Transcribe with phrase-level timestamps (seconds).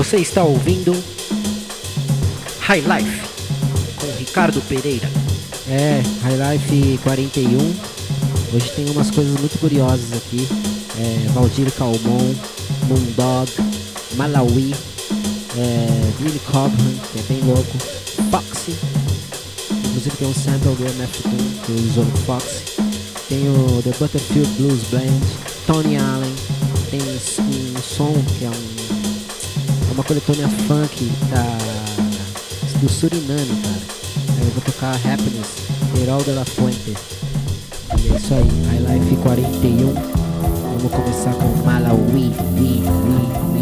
[0.00, 0.96] Você está ouvindo
[2.60, 3.20] High Life
[4.00, 5.06] com Ricardo Pereira.
[5.68, 7.58] É, High Life 41.
[8.54, 10.48] Hoje tem umas coisas muito curiosas aqui.
[10.98, 12.34] É, Valdir Calmon,
[12.88, 13.52] Moondog,
[14.14, 14.74] Malawi,
[15.58, 17.76] é, Billy Cobham, que é bem louco,
[18.30, 18.74] Foxy,
[19.84, 22.62] inclusive tem um sample do MF Doom usou no Foxy.
[23.28, 25.20] Tem o The Butterfield Blues Band,
[25.66, 26.34] Tony Allen,
[26.90, 28.69] tem um som que é um
[30.00, 31.44] uma coletânea funk da,
[32.80, 34.46] do Suriname, cara.
[34.46, 36.94] Eu vou tocar Happiness, de la Fuente.
[37.98, 39.92] E é isso aí, High Life 41.
[39.92, 42.32] Vamos começar com Malawi.
[42.54, 43.59] Wi, wi, wi.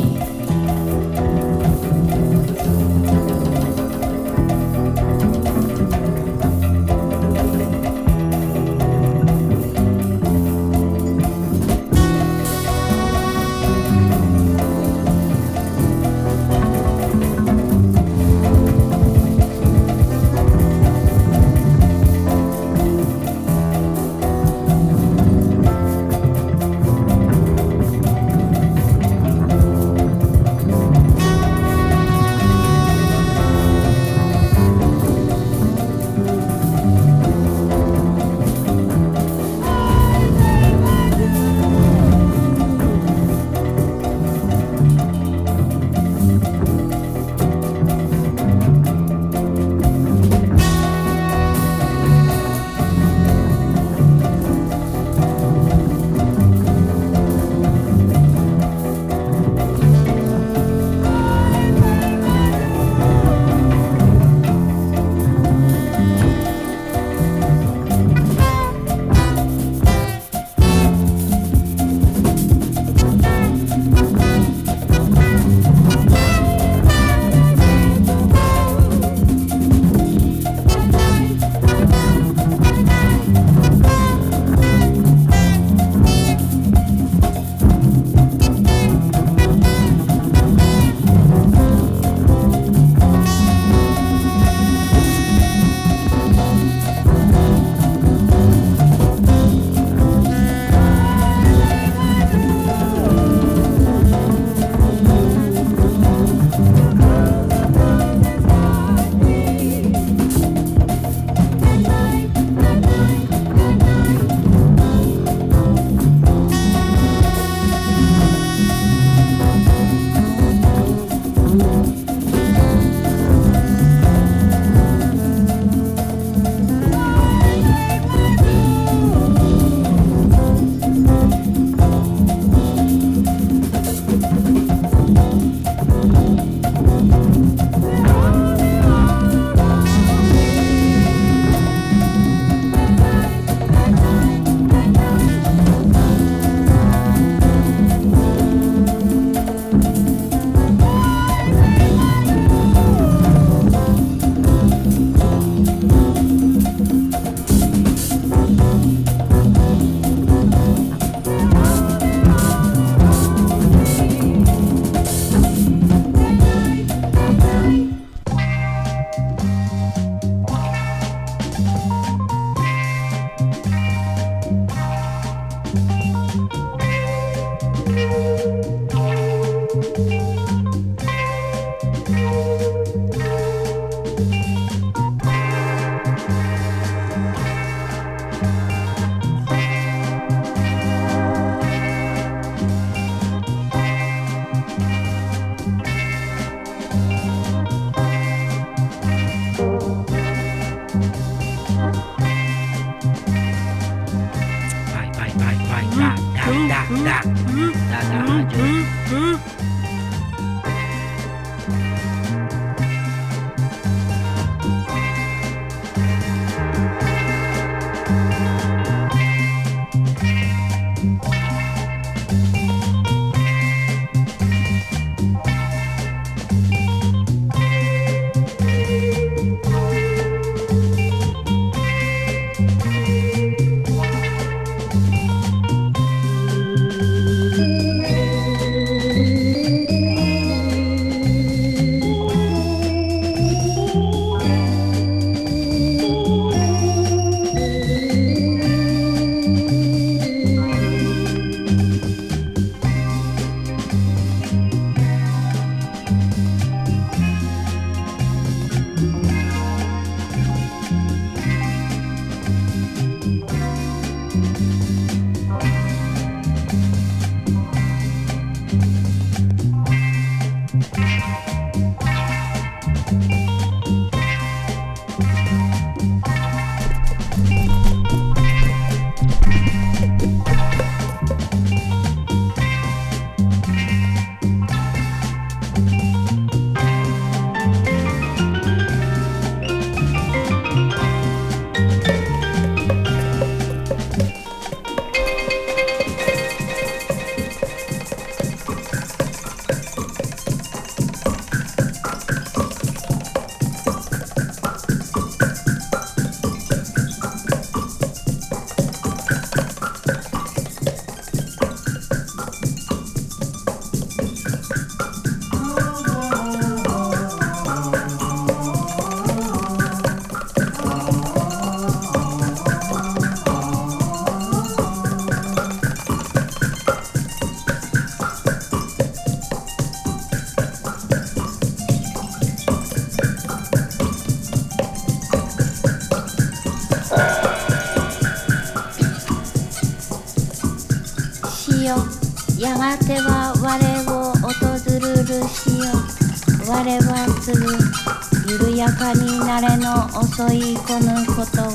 [350.38, 351.75] 誘い込むことを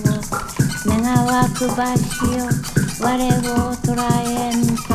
[0.86, 2.02] 願わくばし
[2.32, 2.48] よ。
[3.02, 3.92] 我を捉
[4.26, 4.88] えん時。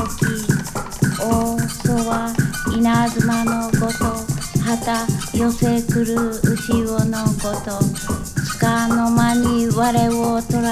[1.20, 2.32] 大祖は
[2.74, 4.16] 稲妻のごと。
[4.64, 5.06] 旗
[5.36, 7.78] 寄せくる牛尾のこと。
[8.42, 10.67] つかの間に我を捉え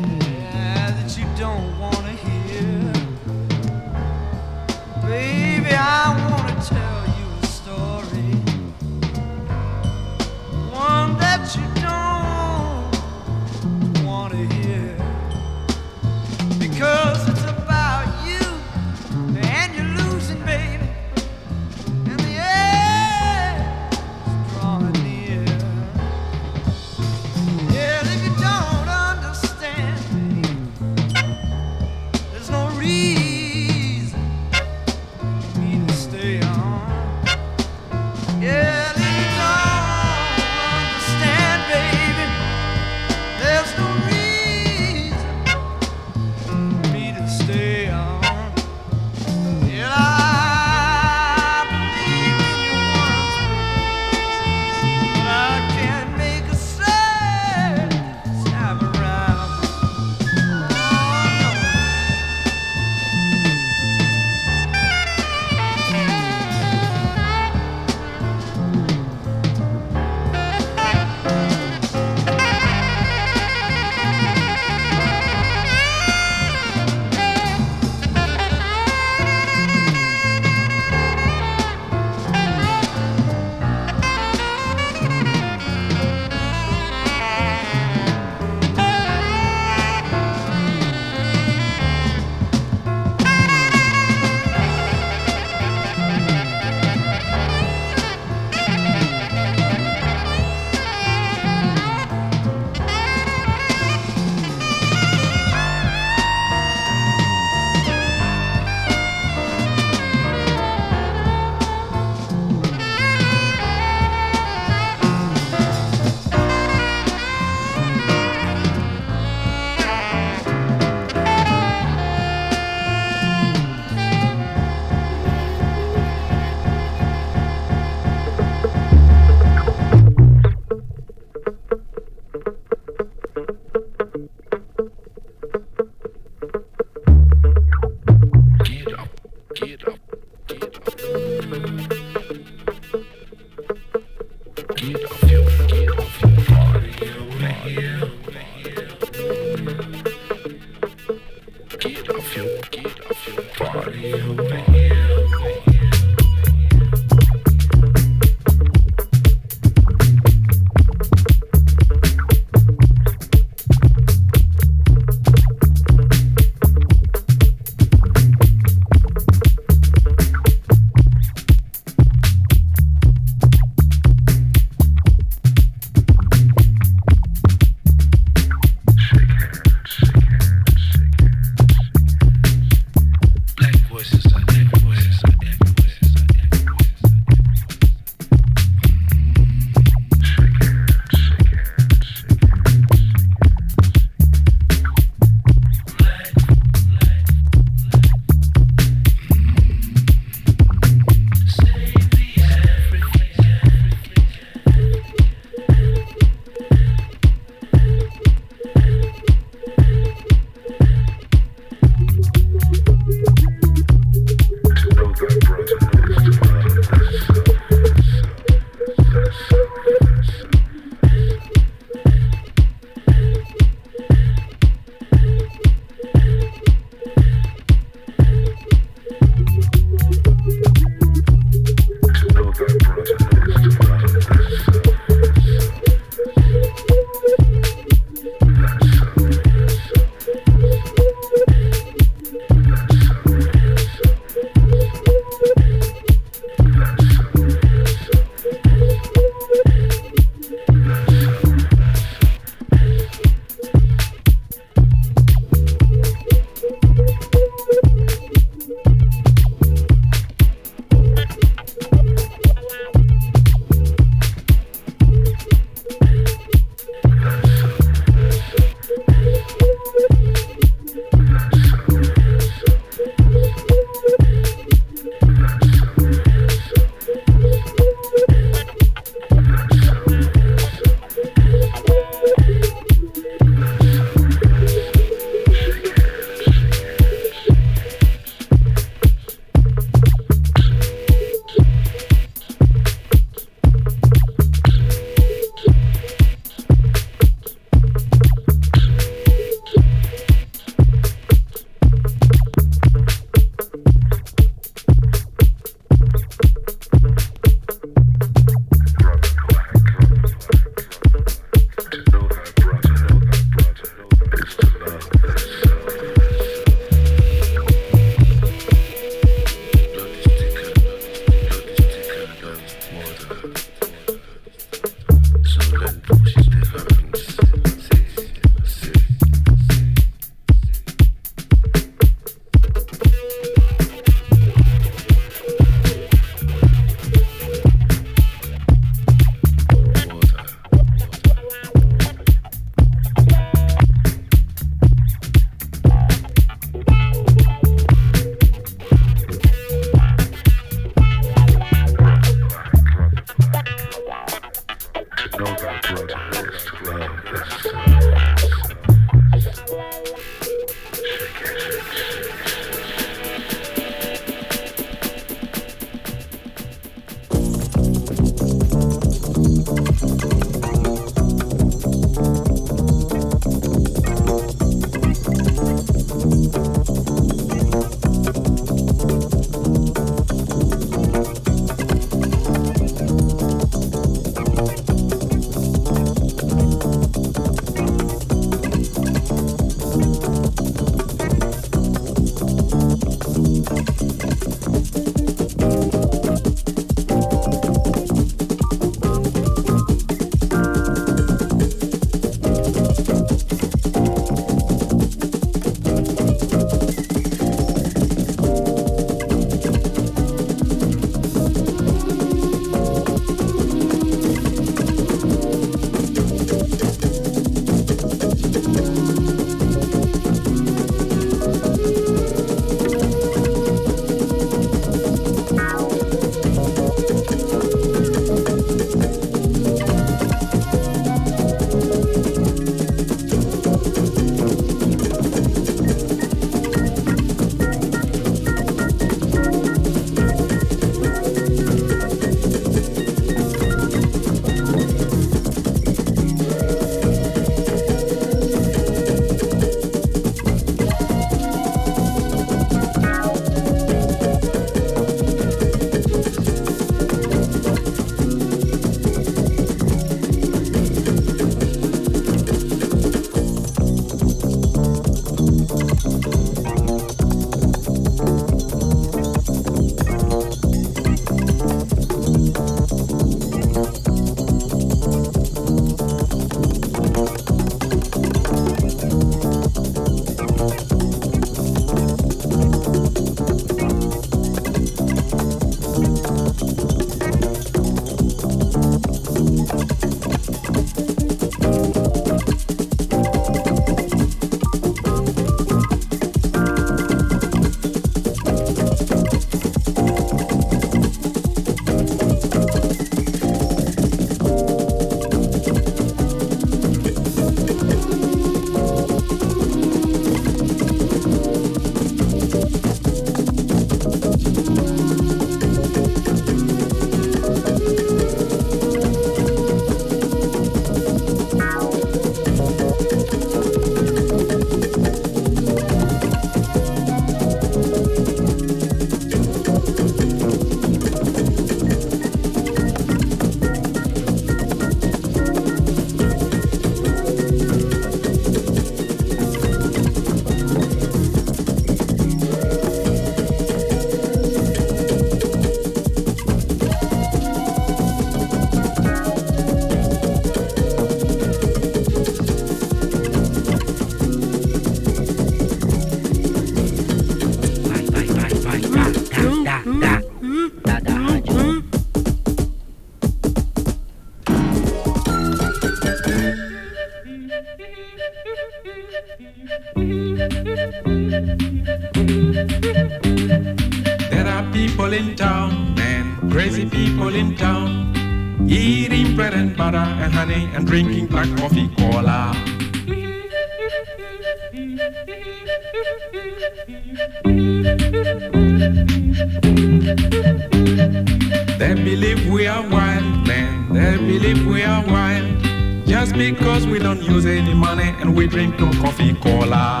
[596.06, 600.00] Just because we don't use any money and we drink no coffee cola.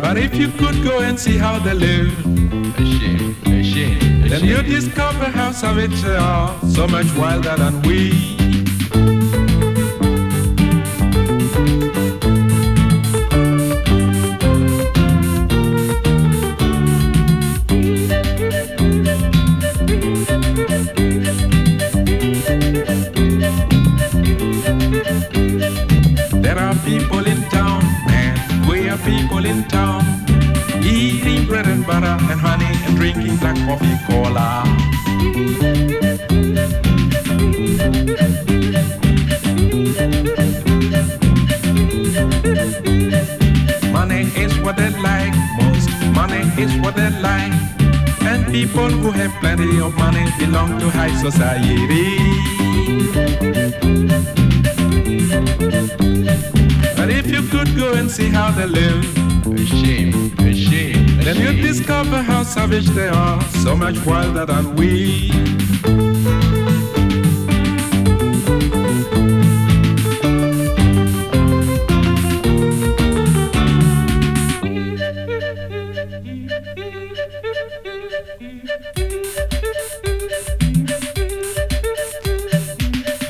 [0.00, 2.12] But if you could go and see how they live,
[2.76, 8.39] shame, shame, shame, then you'd discover how savage they are, so much wilder than we.
[26.84, 30.02] People in town, man, we are people in town,
[30.82, 34.64] eating bread and butter and honey and drinking black coffee cola.
[43.92, 47.52] Money is what they like most, money is what they like.
[48.22, 52.20] And people who have plenty of money belong to high society.
[57.50, 59.04] You could go and see how they live,
[59.44, 61.18] A shame, a shame.
[61.18, 65.32] a then you'd discover how savage they are, so much wilder than we.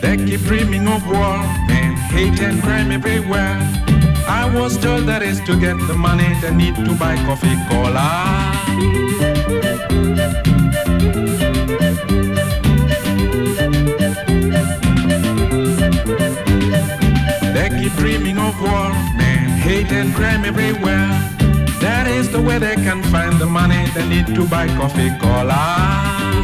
[0.02, 3.89] They keep dreaming of war and hate and crime everywhere.
[4.32, 8.08] I was told that is to get the money they need to buy coffee cola.
[17.54, 21.10] They keep dreaming of war, man, hate and crime everywhere.
[21.80, 26.19] That is the way they can find the money they need to buy coffee cola.